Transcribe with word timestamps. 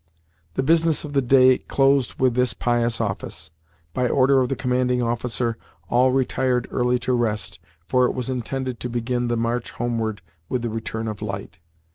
The 0.55 0.63
business 0.63 1.03
of 1.05 1.13
the 1.13 1.21
day 1.21 1.59
closed 1.59 2.15
with 2.19 2.33
this 2.33 2.55
pious 2.55 2.99
office. 2.99 3.51
By 3.93 4.09
order 4.09 4.39
of 4.41 4.49
the 4.49 4.55
commanding 4.55 5.03
officer, 5.03 5.59
all 5.89 6.11
retired 6.11 6.67
early 6.71 6.97
to 7.05 7.13
rest, 7.13 7.59
for 7.85 8.05
it 8.05 8.15
was 8.15 8.27
intended 8.27 8.79
to 8.79 8.89
begin 8.89 9.27
the 9.27 9.37
march 9.37 9.69
homeward 9.73 10.23
with 10.49 10.63
the 10.63 10.71
return 10.71 11.07
of 11.07 11.21
light. 11.21 11.59